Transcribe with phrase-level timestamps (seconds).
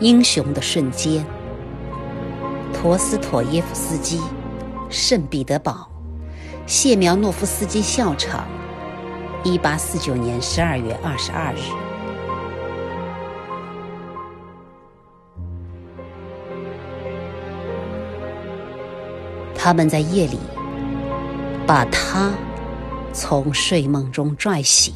[0.00, 1.26] 英雄的瞬间，
[2.72, 4.20] 陀思妥耶夫斯基，
[4.88, 5.88] 圣彼得堡，
[6.66, 8.46] 谢苗诺夫斯基校场，
[9.42, 11.58] 一八四九年十二月二十二日。
[19.56, 20.38] 他们在夜里
[21.66, 22.30] 把他
[23.12, 24.94] 从睡梦中拽醒，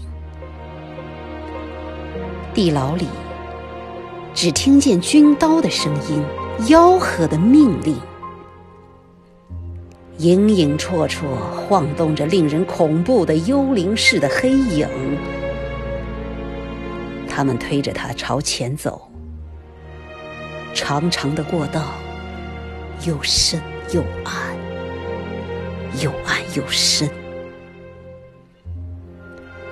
[2.55, 3.09] 地牢里。
[4.35, 6.23] 只听见军刀的声音，
[6.67, 7.97] 吆喝的命令，
[10.19, 11.23] 影影绰绰
[11.69, 14.89] 晃动着令人恐怖的幽灵似的黑影。
[17.29, 19.01] 他们推着他朝前走，
[20.75, 21.83] 长长的过道，
[23.07, 23.61] 又深
[23.93, 24.35] 又暗，
[26.03, 27.09] 又暗又深。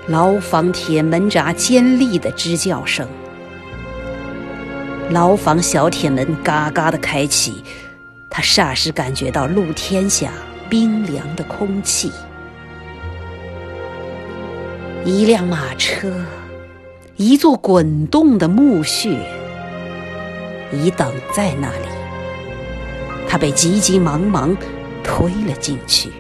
[0.07, 3.09] 牢房铁门闸尖利的吱叫声。
[5.11, 7.65] 牢房小铁门嘎嘎的开启，
[8.31, 10.31] 他霎时感觉到露天下
[10.69, 12.13] 冰凉的空气。
[15.05, 16.25] 一辆马车，
[17.17, 19.19] 一座滚动的墓穴，
[20.73, 21.89] 已等在那里。
[23.29, 24.57] 他被急急忙忙
[25.03, 26.13] 推了进去，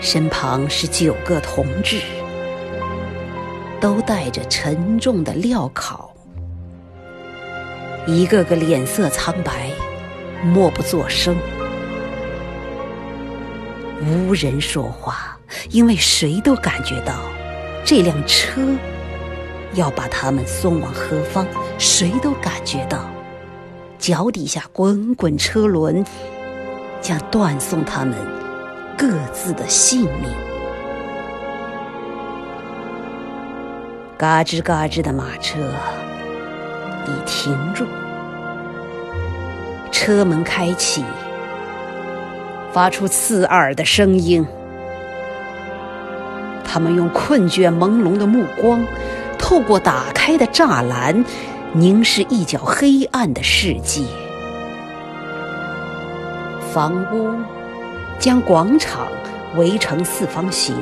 [0.00, 2.00] 身旁是九个同志。
[3.80, 6.10] 都带着沉重的镣铐，
[8.06, 9.70] 一个个脸色苍白，
[10.44, 11.34] 默不作声，
[14.02, 15.38] 无人说话，
[15.70, 17.14] 因为谁都感觉到
[17.84, 18.60] 这辆车
[19.74, 21.46] 要把他们送往何方，
[21.78, 23.08] 谁都感觉到。
[23.98, 26.04] 脚底下滚滚车轮
[27.00, 28.14] 将断送他们
[28.96, 30.59] 各自的性命。
[34.20, 35.58] 嘎吱嘎吱的马车
[37.06, 37.86] 已停住，
[39.90, 41.02] 车门开启，
[42.70, 44.46] 发出刺耳的声音。
[46.62, 48.84] 他们用困倦朦胧的目光，
[49.38, 51.24] 透过打开的栅栏，
[51.72, 54.02] 凝视一角黑暗的世界。
[56.74, 57.32] 房屋
[58.18, 59.06] 将广场
[59.56, 60.76] 围成四方形。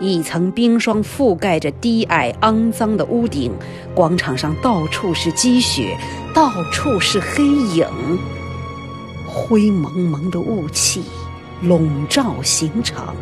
[0.00, 3.52] 一层冰霜覆盖着低矮肮脏的屋顶，
[3.94, 5.96] 广场上到处是积雪，
[6.34, 7.86] 到处是黑影，
[9.26, 11.02] 灰蒙蒙的雾气
[11.62, 13.14] 笼罩刑场。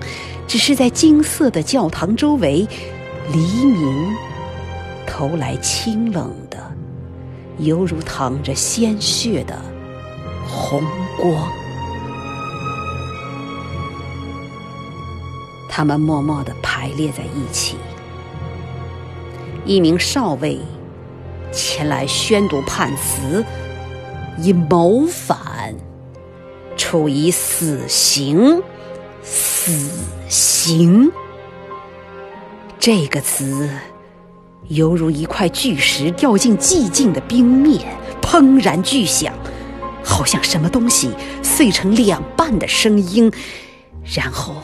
[0.47, 2.67] 只是在金色的教堂周围，
[3.33, 4.15] 黎明
[5.07, 6.59] 投来清冷的，
[7.59, 9.59] 犹如淌着鲜血的
[10.47, 10.83] 红
[11.19, 11.64] 光。
[15.77, 17.77] 他们默默地排列在一起。
[19.65, 20.61] 一名少尉
[21.51, 23.45] 前来宣读判词，
[24.39, 25.75] 以谋反
[26.77, 28.63] 处以死刑。
[29.21, 29.91] 死
[30.29, 31.11] 刑
[32.79, 33.69] 这个词，
[34.69, 39.35] 犹如一块巨石掉进寂静的冰面，砰然巨响，
[40.05, 41.11] 好像什么东西
[41.43, 43.33] 碎成两半的声音，
[44.05, 44.55] 然后。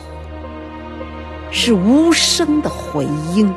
[1.53, 3.53] 是无声的回音，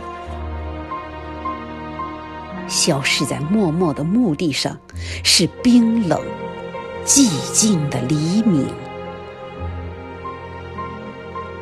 [2.66, 4.76] 消失在默默的墓地上，
[5.22, 6.20] 是冰冷、
[7.06, 8.66] 寂静的黎明。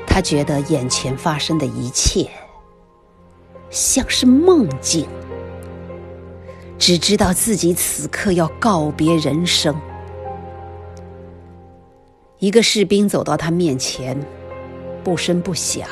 [0.06, 2.28] 他觉得眼前发生的一切
[3.70, 5.06] 像是梦境，
[6.78, 9.75] 只知道自己此刻要告别人生。
[12.38, 14.19] 一个士兵走到他面前，
[15.04, 15.87] 不声不响。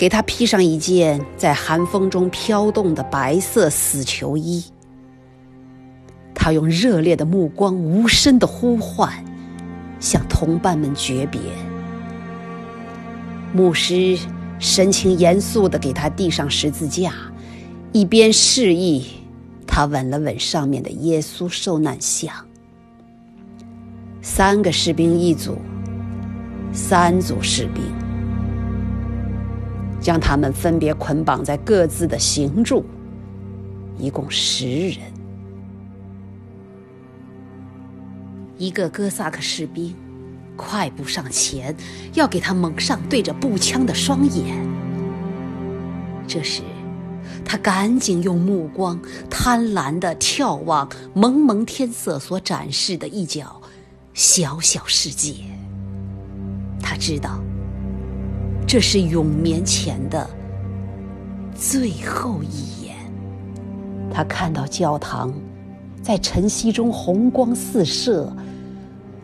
[0.00, 4.64] 给他披上一件在寒风中飘动的白色死囚衣。
[6.34, 9.12] 他用热烈的目光、无声的呼唤，
[10.00, 11.38] 向同伴们诀别。
[13.52, 14.18] 牧师
[14.58, 17.12] 神情严肃地给他递上十字架，
[17.92, 19.04] 一边示意
[19.66, 22.34] 他吻了吻上面的耶稣受难像。
[24.22, 25.58] 三个士兵一组，
[26.72, 27.99] 三组士兵。
[30.10, 32.84] 将他们分别捆绑在各自的行柱，
[33.96, 34.98] 一共十人。
[38.58, 39.94] 一个哥萨克士兵
[40.56, 41.76] 快步上前，
[42.14, 44.58] 要给他蒙上对着步枪的双眼。
[46.26, 46.62] 这时，
[47.44, 53.62] 他赶紧用目光贪婪地眺望蒙蒙天色所展示的一角
[54.12, 55.34] 小小世界。
[56.82, 57.40] 他知道。
[58.72, 60.30] 这是永眠前的
[61.56, 62.94] 最后一眼。
[64.12, 65.34] 他看到教堂
[66.00, 68.32] 在晨曦中红光四射，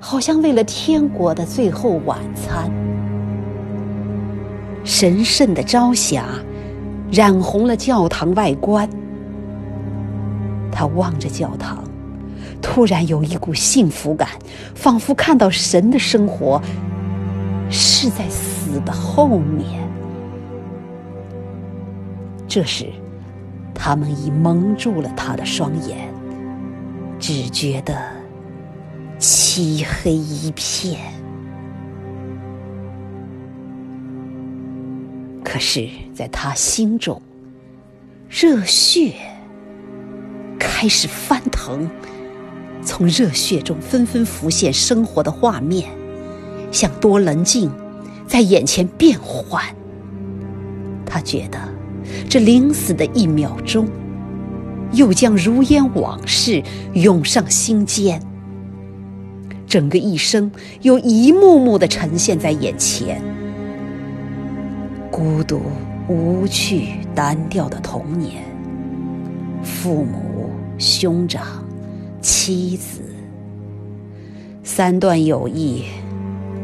[0.00, 2.68] 好像为了天国的最后晚餐。
[4.82, 6.24] 神圣的朝霞
[7.12, 8.90] 染红了教堂外观。
[10.72, 11.84] 他望着教堂，
[12.60, 14.28] 突然有一股幸福感，
[14.74, 16.60] 仿佛看到神的生活
[17.70, 18.28] 是在
[18.80, 19.86] 的后面。
[22.48, 22.86] 这时，
[23.74, 26.12] 他们已蒙住了他的双眼，
[27.18, 27.96] 只觉得
[29.18, 31.00] 漆黑一片。
[35.44, 37.20] 可是，在他心中，
[38.28, 39.14] 热血
[40.58, 41.88] 开始翻腾，
[42.82, 45.88] 从热血中纷纷浮现生活的画面，
[46.70, 47.70] 像多棱镜，
[48.26, 49.62] 在眼前变幻。
[51.04, 51.58] 他觉得，
[52.28, 53.88] 这临死的一秒钟，
[54.92, 56.62] 又将如烟往事
[56.94, 58.20] 涌上心间，
[59.66, 60.50] 整个一生
[60.82, 63.22] 又一幕幕的呈现在眼前。
[65.10, 65.62] 孤独、
[66.08, 68.42] 无趣、单调的童年，
[69.62, 71.64] 父母、兄长、
[72.20, 73.00] 妻子，
[74.62, 75.84] 三段友谊，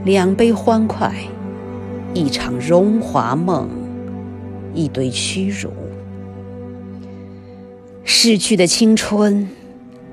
[0.05, 1.15] 两杯欢快，
[2.15, 3.69] 一场荣华梦，
[4.75, 5.71] 一堆屈辱。
[8.05, 9.49] 逝去的青春，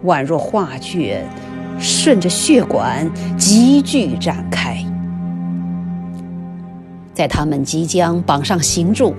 [0.06, 1.28] 宛若画卷，
[1.78, 4.78] 顺着血管急剧展开。
[7.13, 9.13] 在他们即将绑上刑柱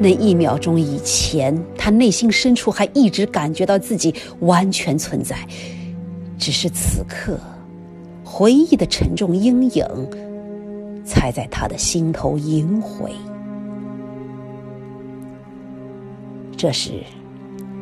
[0.00, 5.36] 那一秒钟以前，他内心深处还一直感觉到自己完全存在，
[6.38, 7.38] 只是此刻，
[8.24, 9.86] 回忆的沉重阴影
[11.04, 13.12] 才在他的心头萦回。
[16.56, 17.02] 这时，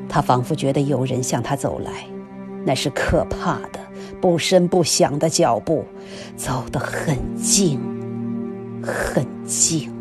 [0.08, 2.06] 他仿佛觉得有人向他走来，
[2.64, 3.80] 那是可怕的、
[4.20, 5.84] 不声不响的脚步，
[6.36, 7.78] 走得很近。
[8.82, 9.92] 很静，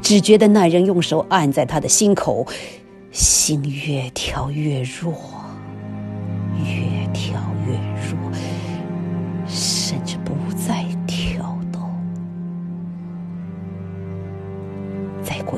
[0.00, 2.46] 只觉得那人用手按在他的心口，
[3.10, 5.12] 心越跳越弱，
[6.64, 7.38] 越跳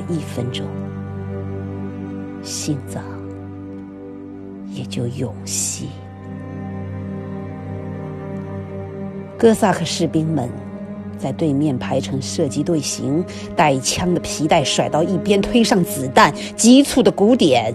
[0.09, 0.67] 一分钟，
[2.43, 3.03] 心脏
[4.69, 5.89] 也就永息。
[9.39, 10.49] 哥萨克士兵们。
[11.17, 13.25] 在对面排成射击队形，
[13.57, 17.75] 带枪的皮带甩到一边，推上子弹，急促的鼓点，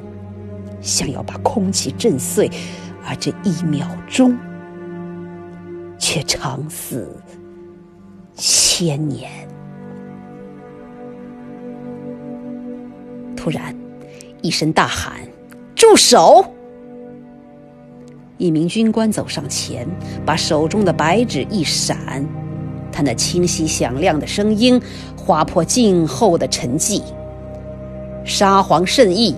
[0.82, 2.52] 想要把空气震碎，
[3.08, 4.38] 而这一秒钟，
[5.98, 7.10] 却长似
[8.36, 9.49] 千年。
[13.50, 13.76] 突然，
[14.44, 15.14] 一声大喊
[15.74, 16.46] ：“住手！”
[18.38, 19.88] 一名军官走上前，
[20.24, 22.24] 把手中的白纸一闪。
[22.92, 24.80] 他那清晰响亮的声音
[25.18, 27.02] 划破静候的沉寂。
[28.24, 29.36] 沙皇圣意，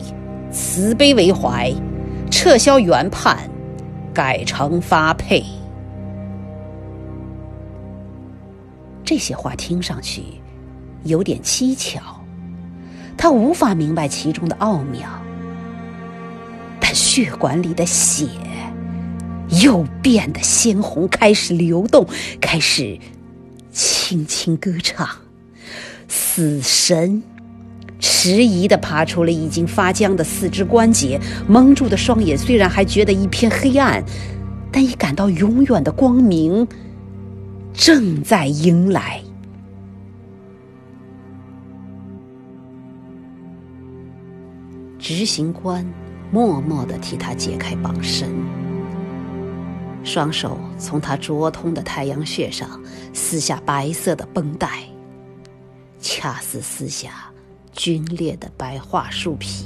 [0.52, 1.74] 慈悲为怀，
[2.30, 3.50] 撤销原判，
[4.14, 5.42] 改成发配。
[9.06, 10.22] 这些话听上去
[11.06, 12.21] 有点蹊跷，
[13.18, 15.10] 他无法明白其中的奥妙。
[16.80, 18.28] 但血管里的血
[19.62, 22.06] 又变得鲜红，开始流动，
[22.40, 23.00] 开始。
[23.74, 25.08] 轻轻歌唱，
[26.10, 27.24] 死神
[28.02, 34.04] 迟疑地爬出了已经发僵的四肢关节，蒙住的双眼虽然还觉得一片黑暗，
[34.74, 36.68] 但已感到永远的光明
[37.74, 39.22] 正在迎来。
[45.14, 45.86] 执行官
[46.32, 48.30] 默默地替他解开绑绳。
[50.06, 52.82] 双手从他灼痛的太阳穴上
[53.14, 54.86] 撕下白色的绷带，
[56.00, 57.30] 恰似撕下
[57.76, 59.66] 皲裂的白桦树皮。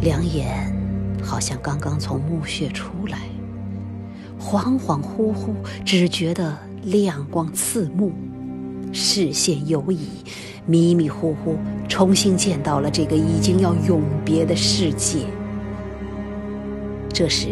[0.00, 0.72] 两眼
[1.20, 3.18] 好像刚刚从墓穴出来，
[4.40, 5.52] 恍恍惚惚，
[5.84, 8.12] 只觉得亮光刺目，
[8.92, 10.06] 视线游移，
[10.66, 11.56] 迷迷糊糊，
[11.88, 15.18] 重新见到了这个已经要永别的世界。
[17.12, 17.48] 这时，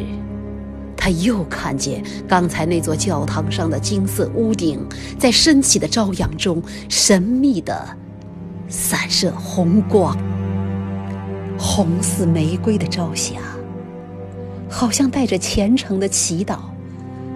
[0.97, 4.81] 他又看见刚才那座教堂上的金色屋顶，
[5.19, 7.88] 在升起的朝阳中神秘的
[8.69, 10.17] 散射红光，
[11.59, 13.41] 红似玫瑰的朝霞，
[14.69, 16.59] 好像带着虔诚的祈祷，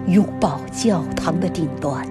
[0.07, 2.07] 拥抱教堂的顶端，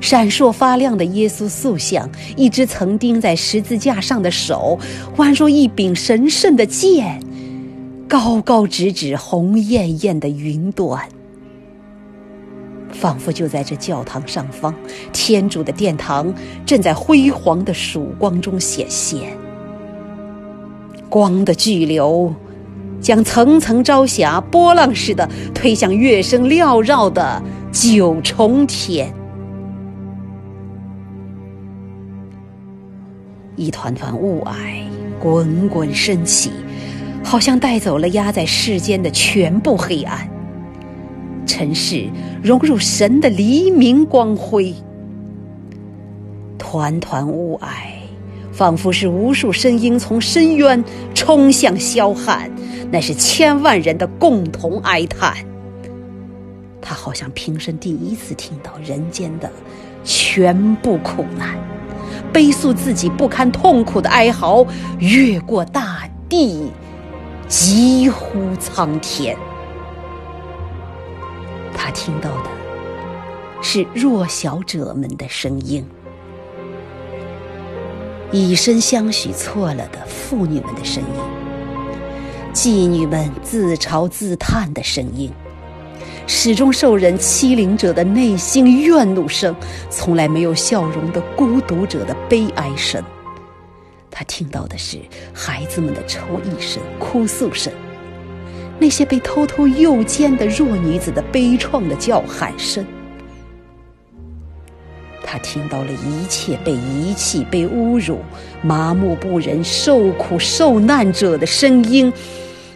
[0.00, 4.78] 闪烁发亮的耶稣塑像，一只曾钉在十字架上的手，
[5.16, 7.20] 宛若一柄神圣的剑，
[8.08, 11.00] 高高直指红艳艳的云端。
[12.90, 14.74] 仿佛就在这教堂上方，
[15.12, 19.20] 天主的殿堂正在辉煌的曙光中显现。
[21.08, 22.34] 光的巨流
[23.00, 29.12] 将层层朝霞波浪似的推向乐声缭绕的九重天。
[33.58, 34.84] 一团团雾霭
[35.20, 36.52] 滚滚升起，
[37.24, 40.28] 好像带走了压在世间的全部黑暗。
[41.44, 42.06] 尘世
[42.40, 44.72] 融入神的黎明光辉，
[46.56, 47.66] 团团雾霭，
[48.52, 50.84] 仿佛是无数声音从深渊
[51.14, 52.48] 冲向霄汉，
[52.92, 55.34] 那是千万人的共同哀叹。
[56.80, 59.50] 他好像平生第一次听到人间的
[60.04, 61.58] 全部苦难，
[62.32, 64.66] 悲诉自己不堪痛苦的哀嚎，
[64.98, 66.70] 越过大地，
[67.48, 69.36] 疾呼苍天。
[71.74, 72.50] 他听到的
[73.62, 75.84] 是弱小者们的声音，
[78.30, 81.20] 以身相许错了的妇女们的声音，
[82.52, 85.32] 妓女们自嘲自叹的声音，
[86.30, 89.56] 始终受人欺凌者的内心怨怒声，
[89.88, 93.02] 从来没有笑容的孤独者的悲哀声。
[94.10, 94.98] 他听到的是
[95.32, 97.72] 孩子们的抽泣声、哭诉声。
[98.78, 102.84] 那些被偷偷诱奸的弱女子的悲怆的叫喊声，
[105.24, 108.20] 他听到了一切被遗弃、被侮辱、
[108.62, 112.12] 麻木不仁、受苦受难者的声音，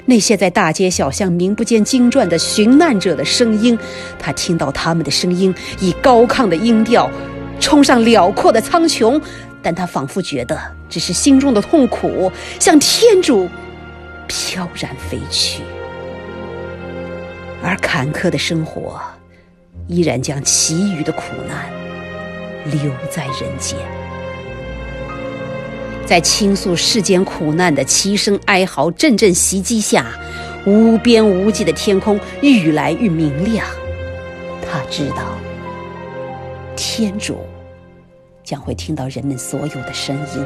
[0.04, 3.78] 那些在大街小巷名不见经传的寻难者的声音，
[4.18, 7.09] 他听到他们的声音以高亢的音调
[7.61, 9.21] 冲上辽阔的苍穹，
[9.62, 13.49] 但他仿佛觉得只是心中的痛苦向天主
[14.26, 15.62] 飘然飞去。
[17.62, 19.00] 而坎坷的生活，
[19.87, 21.71] 依然将其余的苦难
[22.64, 23.78] 留在人间。
[26.12, 30.04] 在倾诉世间苦难的齐声哀嚎阵阵袭击下，
[30.66, 33.66] 无边无际的天空愈来愈明亮。
[34.61, 35.38] 他知道，
[36.76, 37.38] 天主
[38.45, 40.45] 将会听到人们所有的声音，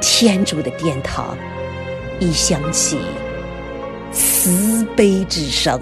[0.00, 1.36] 天主的殿堂
[2.20, 2.96] 已响起
[4.12, 5.80] 慈悲之声。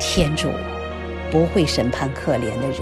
[0.00, 0.48] 天主
[1.30, 2.80] 不会审判可怜的人，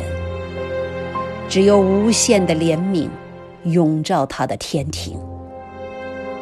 [1.49, 3.09] 只有无限的怜悯
[3.65, 5.19] 笼罩他的天庭。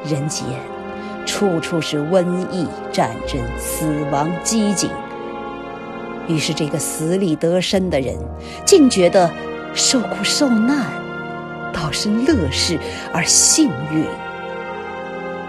[0.04, 0.44] 人间
[1.26, 4.88] 处处是瘟疫、战争、死亡、饥馑。
[6.28, 8.16] 于是，这个死里得生的人
[8.64, 9.30] 竟觉得
[9.74, 10.86] 受苦受难
[11.72, 12.78] 倒是乐事，
[13.12, 14.04] 而幸运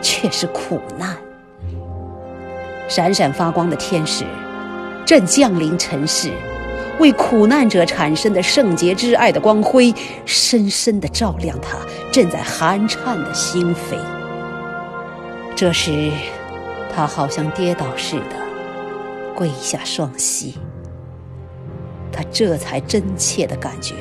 [0.02, 1.16] 却是苦难。
[2.88, 4.26] 闪闪发光的天使。
[5.04, 6.32] 正降临尘世，
[7.00, 9.94] 为苦难者产生的圣洁之爱的光辉，
[10.26, 11.78] 深深的照亮他
[12.12, 13.98] 正在寒颤的心扉。
[15.56, 16.12] 这时，
[16.94, 18.36] 他好像跌倒似的
[19.36, 20.56] 跪下双膝。
[22.12, 23.96] 他这才真切的感觉，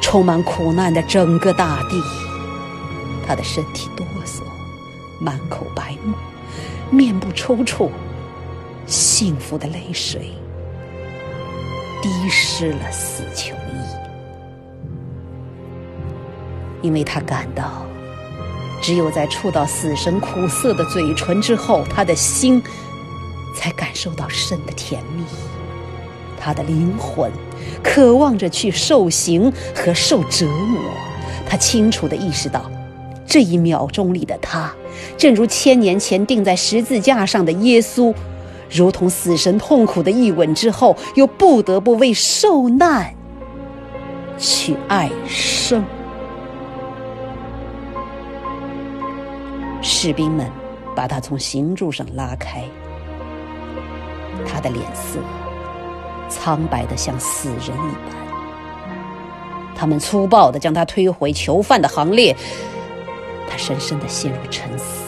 [0.00, 2.00] 充满苦难的整个大地。
[3.26, 4.42] 他的身体哆嗦，
[5.20, 6.14] 满口白沫，
[6.90, 7.88] 面部抽搐。
[8.86, 10.32] 幸福的泪水
[12.02, 13.76] 滴湿了死囚衣，
[16.82, 17.84] 因为他感到，
[18.80, 22.62] 只有在触到死神苦涩的嘴唇之后，他的心
[23.54, 25.24] 才感受到生的甜蜜。
[26.38, 27.30] 他的灵魂
[27.82, 30.80] 渴望着去受刑和受折磨。
[31.46, 32.70] 他清楚地意识到，
[33.26, 34.72] 这一秒钟里的他，
[35.18, 38.14] 正如千年前钉在十字架上的耶稣。
[38.70, 43.12] 如同死神痛苦的一吻之后，又不得不为受难
[44.38, 45.84] 去爱生。
[49.82, 50.46] 士兵们
[50.94, 52.64] 把他从刑柱上拉开，
[54.46, 55.18] 他的脸色
[56.28, 58.14] 苍白的像死人一般。
[59.74, 62.36] 他们粗暴的将他推回囚犯的行列，
[63.48, 65.02] 他深深的陷入沉思，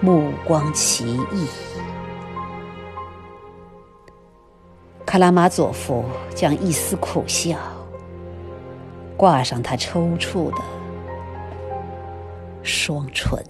[0.00, 1.46] 目光奇异。
[5.10, 6.04] 卡拉马佐夫
[6.36, 7.58] 将一丝苦笑
[9.16, 10.62] 挂上他抽搐的
[12.62, 13.44] 双唇。